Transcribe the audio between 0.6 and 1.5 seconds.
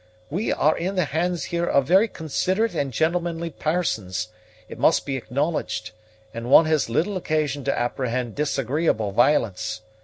in the hands